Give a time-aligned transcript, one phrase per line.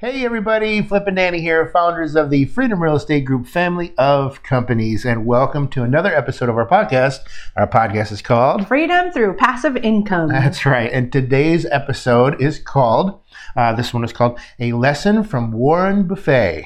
[0.00, 4.42] Hey everybody, Flip and Danny here, founders of the Freedom Real Estate Group family of
[4.42, 7.18] companies, and welcome to another episode of our podcast.
[7.54, 10.30] Our podcast is called Freedom through passive income.
[10.30, 10.90] That's right.
[10.90, 13.20] And today's episode is called,
[13.54, 16.64] uh, this one is called A Lesson from Warren Buffett.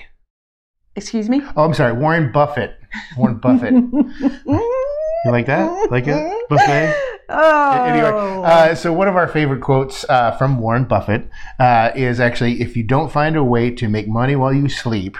[0.94, 1.42] Excuse me?
[1.56, 2.78] Oh, I'm sorry, Warren Buffett.
[3.16, 3.72] Warren Buffett.
[4.46, 5.88] you like that?
[5.90, 6.48] Like it?
[6.48, 6.94] Buffet?
[7.28, 7.84] Oh.
[7.84, 11.28] Anyway, uh, so one of our favorite quotes uh, from Warren Buffett
[11.58, 15.16] uh, is actually if you don't find a way to make money while you sleep,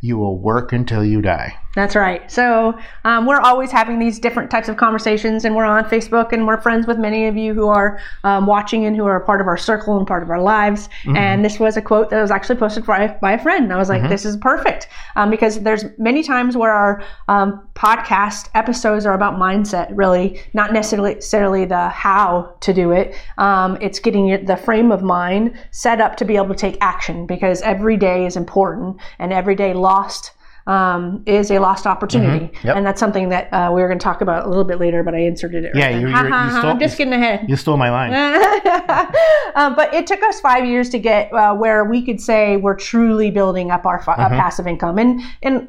[0.00, 1.58] you will work until you die.
[1.76, 2.28] That's right.
[2.30, 6.46] So um, we're always having these different types of conversations, and we're on Facebook, and
[6.46, 9.42] we're friends with many of you who are um, watching and who are a part
[9.42, 10.88] of our circle and part of our lives.
[11.04, 11.16] Mm-hmm.
[11.16, 13.64] And this was a quote that was actually posted by, by a friend.
[13.64, 14.10] And I was like, mm-hmm.
[14.10, 19.34] this is perfect um, because there's many times where our um, podcast episodes are about
[19.34, 23.14] mindset, really, not necessarily the how to do it.
[23.36, 27.26] Um, it's getting the frame of mind set up to be able to take action
[27.26, 30.32] because every day is important, and every day lost
[30.66, 32.66] um, is a lost opportunity, mm-hmm.
[32.66, 32.76] yep.
[32.76, 35.02] and that's something that uh, we are going to talk about a little bit later.
[35.02, 35.68] But I inserted it.
[35.74, 36.16] Right yeah, you, you
[36.58, 36.70] stole.
[36.70, 37.48] I'm just getting ahead.
[37.48, 38.12] You stole my line.
[39.54, 42.76] um, but it took us five years to get uh, where we could say we're
[42.76, 44.20] truly building up our mm-hmm.
[44.20, 45.68] uh, passive income, and and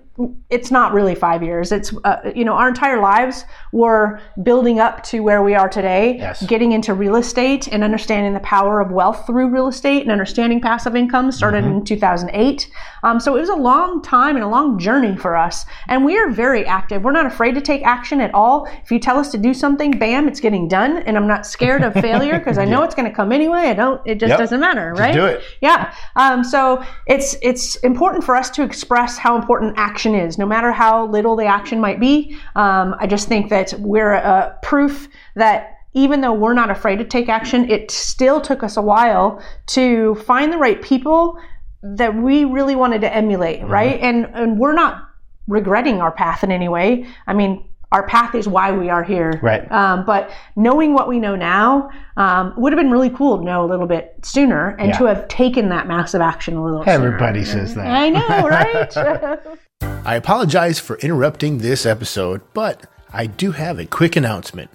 [0.49, 1.71] it's not really five years.
[1.71, 6.17] It's, uh, you know, our entire lives were building up to where we are today,
[6.17, 6.43] yes.
[6.47, 10.59] getting into real estate and understanding the power of wealth through real estate and understanding
[10.59, 11.79] passive income started mm-hmm.
[11.79, 12.69] in 2008.
[13.03, 14.86] Um, so it was a long time and a long journey
[15.17, 15.65] for us.
[15.87, 17.03] And we are very active.
[17.03, 18.67] We're not afraid to take action at all.
[18.83, 20.97] If you tell us to do something, bam, it's getting done.
[20.99, 22.85] And I'm not scared of failure because I know yeah.
[22.85, 23.59] it's going to come anyway.
[23.59, 24.39] I don't, it just yep.
[24.39, 25.13] doesn't matter, right?
[25.13, 25.43] Just do it.
[25.61, 25.93] Yeah.
[26.15, 30.71] Um, so it's, it's important for us to express how important action is, no matter
[30.71, 32.37] how little the action might be.
[32.55, 37.03] Um, I just think that we're uh, proof that even though we're not afraid to
[37.03, 41.39] take action, it still took us a while to find the right people
[41.83, 43.71] that we really wanted to emulate, mm-hmm.
[43.71, 43.99] right?
[44.01, 45.03] And and we're not
[45.47, 47.07] regretting our path in any way.
[47.25, 49.39] I mean, our path is why we are here.
[49.41, 49.69] Right.
[49.71, 53.63] Um, but knowing what we know now um, would have been really cool to know
[53.63, 54.97] a little bit sooner and yeah.
[54.97, 56.83] to have taken that massive action a little.
[56.83, 56.91] Sooner.
[56.91, 57.65] Everybody sooner.
[57.65, 57.87] says that.
[57.87, 59.57] I know, right?
[60.05, 64.69] I apologize for interrupting this episode, but I do have a quick announcement.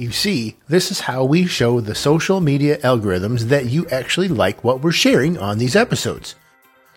[0.00, 4.64] You see, this is how we show the social media algorithms that you actually like
[4.64, 6.36] what we're sharing on these episodes.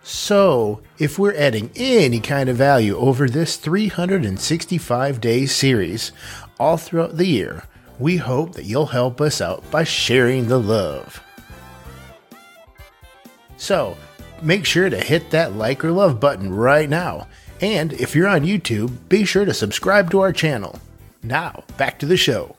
[0.03, 6.13] So, if we're adding any kind of value over this 365 day series
[6.57, 7.63] all throughout the year,
[7.99, 11.21] we hope that you'll help us out by sharing the love.
[13.57, 13.97] So,
[14.41, 17.27] make sure to hit that like or love button right now.
[17.59, 20.79] And if you're on YouTube, be sure to subscribe to our channel.
[21.21, 22.55] Now, back to the show.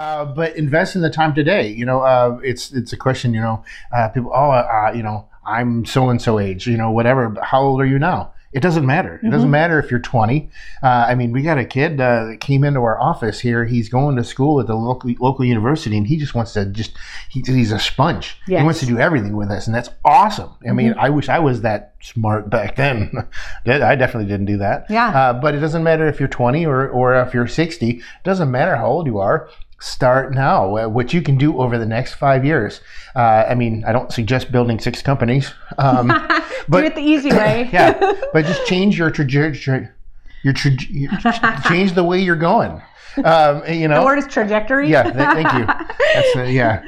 [0.00, 1.68] Uh, but invest in the time today.
[1.68, 3.34] You know, uh, it's it's a question.
[3.34, 4.32] You know, uh, people.
[4.34, 6.66] Oh, uh, you know, I'm so and so age.
[6.66, 7.36] You know, whatever.
[7.42, 8.32] How old are you now?
[8.54, 9.18] It doesn't matter.
[9.18, 9.26] Mm-hmm.
[9.26, 9.52] It doesn't mm-hmm.
[9.52, 10.48] matter if you're 20.
[10.82, 13.66] Uh, I mean, we got a kid uh, that came into our office here.
[13.66, 16.96] He's going to school at the local local university, and he just wants to just
[17.28, 18.38] he, he's a sponge.
[18.48, 18.60] Yes.
[18.60, 20.50] He wants to do everything with us, and that's awesome.
[20.66, 20.98] I mean, mm-hmm.
[20.98, 23.12] I wish I was that smart back then.
[23.66, 24.86] I definitely didn't do that.
[24.88, 25.08] Yeah.
[25.08, 27.90] Uh, but it doesn't matter if you're 20 or or if you're 60.
[27.90, 29.50] It doesn't matter how old you are
[29.80, 32.80] start now, uh, what you can do over the next five years.
[33.16, 35.52] Uh, I mean, I don't suggest building six companies.
[35.78, 36.08] Um,
[36.68, 37.70] but, do it the easy way.
[37.72, 39.54] yeah, but just change your trajectory.
[39.54, 39.92] Tra-
[40.42, 42.82] your tra- change the way you're going.
[43.24, 44.88] Um, you know, the word is trajectory.
[44.88, 45.66] Yeah, th- thank you.
[46.14, 46.82] That's uh, yeah.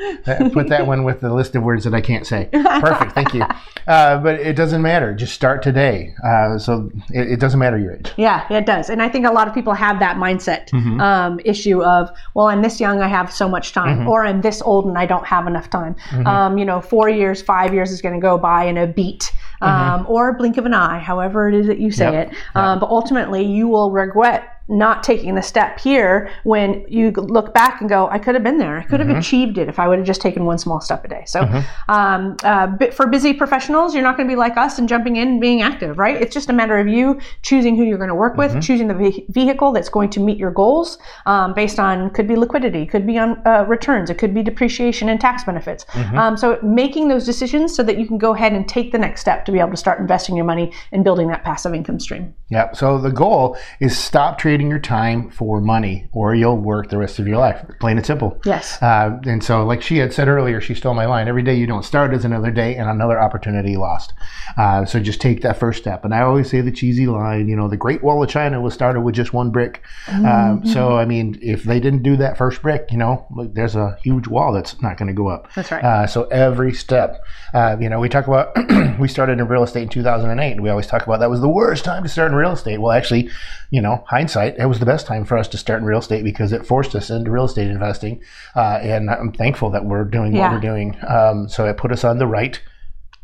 [0.52, 2.48] Put that one with the list of words that I can't say.
[2.52, 3.12] Perfect.
[3.12, 3.44] Thank you.
[3.86, 5.14] Uh, but it doesn't matter.
[5.14, 6.14] Just start today.
[6.24, 8.12] Uh, so it, it, doesn't matter your age.
[8.16, 8.90] Yeah, it does.
[8.90, 11.00] And I think a lot of people have that mindset mm-hmm.
[11.00, 14.08] um, issue of, well, I'm this young, I have so much time, mm-hmm.
[14.08, 15.94] or I'm this old and I don't have enough time.
[16.10, 16.26] Mm-hmm.
[16.26, 19.32] Um, you know, four years, five years is going to go by in a beat.
[19.60, 19.94] Mm-hmm.
[19.94, 22.26] Um, or blink of an eye, however it is that you say yep.
[22.26, 22.32] it.
[22.32, 22.56] Yep.
[22.56, 27.80] Um, but ultimately, you will regret not taking the step here when you look back
[27.80, 28.78] and go, I could have been there.
[28.78, 29.18] I could have mm-hmm.
[29.18, 31.24] achieved it if I would have just taken one small step a day.
[31.26, 31.90] So, mm-hmm.
[31.90, 35.28] um, uh, for busy professionals, you're not going to be like us and jumping in
[35.28, 36.20] and being active, right?
[36.20, 38.60] It's just a matter of you choosing who you're going to work with, mm-hmm.
[38.60, 42.86] choosing the vehicle that's going to meet your goals um, based on could be liquidity,
[42.86, 45.84] could be on uh, returns, it could be depreciation and tax benefits.
[45.84, 46.18] Mm-hmm.
[46.18, 49.20] Um, so, making those decisions so that you can go ahead and take the next
[49.20, 52.34] step to be able to start investing your money and building that passive income stream.
[52.52, 52.76] Yep.
[52.76, 57.18] So the goal is stop trading your time for money, or you'll work the rest
[57.18, 57.64] of your life.
[57.80, 58.38] Plain and simple.
[58.44, 58.80] Yes.
[58.82, 61.28] Uh, and so, like she had said earlier, she stole my line.
[61.28, 64.12] Every day you don't start is another day and another opportunity lost.
[64.58, 66.04] Uh, so just take that first step.
[66.04, 67.48] And I always say the cheesy line.
[67.48, 69.82] You know, the Great Wall of China was started with just one brick.
[70.06, 70.26] Mm-hmm.
[70.26, 73.76] Um, so I mean, if they didn't do that first brick, you know, look, there's
[73.76, 75.50] a huge wall that's not going to go up.
[75.54, 75.82] That's right.
[75.82, 78.54] Uh, so every step, uh, you know, we talk about
[78.98, 80.52] we started in real estate in 2008.
[80.52, 82.78] and We always talk about that was the worst time to start in real estate.
[82.80, 83.30] Well, actually,
[83.70, 86.24] you know, hindsight, it was the best time for us to start in real estate
[86.24, 88.20] because it forced us into real estate investing,
[88.56, 90.42] uh, and I'm thankful that we're doing Yeah.
[90.42, 90.96] what we're doing.
[91.08, 92.60] Um, so it put us on the right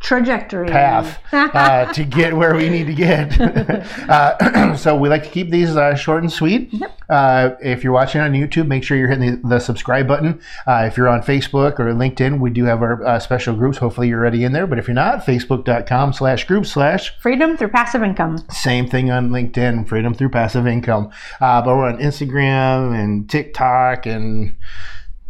[0.09, 0.69] Trajectory.
[0.69, 3.39] path uh, to get where we need to get.
[4.09, 6.73] uh, so we like to keep these uh, short and sweet.
[7.11, 10.41] Uh, if you're watching on YouTube, make sure you're hitting the, the subscribe button.
[10.67, 13.77] Uh, if you're on Facebook or LinkedIn, we do have our uh, special groups.
[13.77, 14.67] Hopefully you're already in there.
[14.67, 18.39] But if you're not, facebook.com slash group slash Freedom through passive income.
[18.51, 21.11] same thing on LinkedIn, freedom through passive income.
[21.39, 24.57] Uh, but we're on Instagram and TikTok and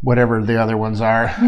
[0.03, 1.29] whatever the other ones are,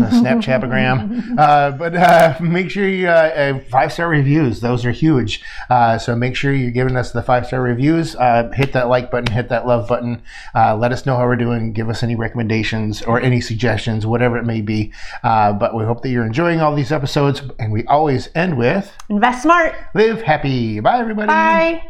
[0.40, 1.38] Snapchapagram.
[1.38, 5.42] uh, but uh, make sure you uh, uh, five star reviews; those are huge.
[5.68, 8.14] Uh, so make sure you're giving us the five star reviews.
[8.16, 10.22] Uh, hit that like button, hit that love button.
[10.54, 11.72] Uh, let us know how we're doing.
[11.72, 14.92] Give us any recommendations or any suggestions, whatever it may be.
[15.22, 18.92] Uh, but we hope that you're enjoying all these episodes, and we always end with
[19.08, 19.74] Invest smart.
[19.94, 21.26] "Live happy." Bye, everybody.
[21.28, 21.89] Bye.